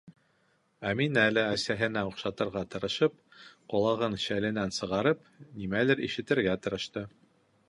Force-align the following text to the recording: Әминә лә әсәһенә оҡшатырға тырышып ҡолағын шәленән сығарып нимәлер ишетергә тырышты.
Әминә 0.91 1.25
лә 1.33 1.43
әсәһенә 1.57 2.03
оҡшатырға 2.13 2.65
тырышып 2.77 3.21
ҡолағын 3.75 4.19
шәленән 4.27 4.77
сығарып 4.81 5.25
нимәлер 5.61 6.07
ишетергә 6.11 6.59
тырышты. 6.67 7.11